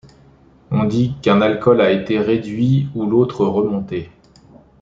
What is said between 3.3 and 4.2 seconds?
remonté.